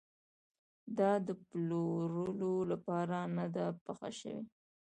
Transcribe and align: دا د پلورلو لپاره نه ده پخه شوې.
دا 0.97 1.11
د 1.27 1.29
پلورلو 1.47 2.53
لپاره 2.71 3.17
نه 3.37 3.45
ده 3.55 3.65
پخه 3.85 4.09
شوې. 4.19 4.41